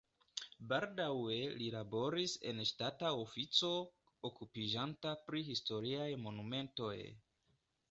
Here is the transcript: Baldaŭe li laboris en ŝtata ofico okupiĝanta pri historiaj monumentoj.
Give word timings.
Baldaŭe 0.69 1.35
li 1.59 1.67
laboris 1.75 2.33
en 2.53 2.61
ŝtata 2.71 3.13
ofico 3.25 3.71
okupiĝanta 4.31 5.15
pri 5.29 5.47
historiaj 5.53 6.11
monumentoj. 6.27 6.93